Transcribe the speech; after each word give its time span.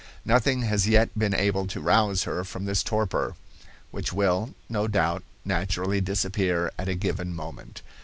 "Nothing 0.25 0.63
has 0.63 0.87
yet 0.87 1.11
been 1.15 1.35
able 1.35 1.67
to 1.67 1.79
rouse 1.79 2.23
her 2.23 2.43
from 2.43 2.65
this 2.65 2.81
torpor, 2.81 3.35
which 3.91 4.11
will, 4.11 4.55
no 4.67 4.87
doubt, 4.87 5.23
naturally 5.45 6.01
disappear 6.01 6.71
at 6.75 6.89
a 6.89 6.95
given 6.95 7.35
moment. 7.35 7.83